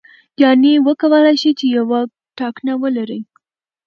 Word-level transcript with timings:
یعنې 0.43 0.71
وکولای 0.87 1.35
شي 1.41 1.49
یوه 1.77 1.99
ټاکنه 2.39 2.73
ولري. 2.83 3.19